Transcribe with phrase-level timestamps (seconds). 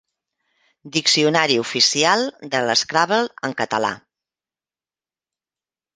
[0.95, 3.93] Diccionari oficial de l'Scrabble en català.